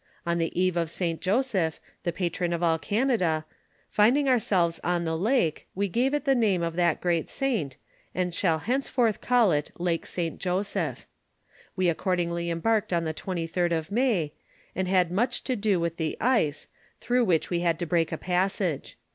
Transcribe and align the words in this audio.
On 0.25 0.39
the 0.39 0.59
eve 0.59 0.77
of 0.77 0.89
St. 0.89 1.21
Joseph, 1.21 1.79
the 2.01 2.11
pa 2.11 2.27
tron 2.27 2.53
of 2.53 2.63
all 2.63 2.79
Canada, 2.79 3.45
finding 3.87 4.27
ourselves 4.27 4.79
on 4.83 5.03
the 5.05 5.15
lake, 5.15 5.67
we 5.75 5.87
gave 5.87 6.15
it 6.15 6.25
the 6.25 6.33
name 6.33 6.63
of 6.63 6.75
that 6.75 6.99
great 7.01 7.29
saint, 7.29 7.77
and 8.15 8.33
shall 8.33 8.57
henceforth 8.57 9.21
call 9.21 9.51
it 9.51 9.69
Lake 9.77 10.07
St. 10.07 10.39
Joseph. 10.39 11.05
"We 11.75 11.87
accordingly 11.87 12.49
embarked 12.49 12.91
on 12.91 13.03
the 13.03 13.13
23d 13.13 13.73
of 13.77 13.91
May, 13.91 14.33
and 14.75 14.87
had 14.87 15.11
much 15.11 15.43
to 15.43 15.55
do 15.55 15.79
with 15.79 15.97
the 15.97 16.17
ice, 16.19 16.65
through 16.99 17.25
which 17.25 17.51
we 17.51 17.59
had 17.59 17.77
to 17.77 17.85
break 17.85 18.11
a 18.11 18.17
passage. 18.17 18.97